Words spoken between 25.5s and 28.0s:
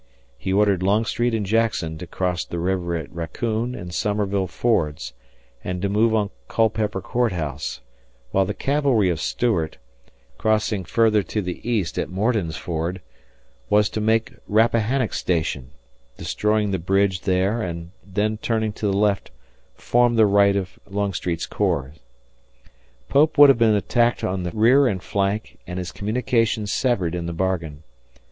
and his communications severed in the bargain.